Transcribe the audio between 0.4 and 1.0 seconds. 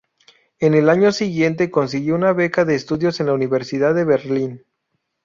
En el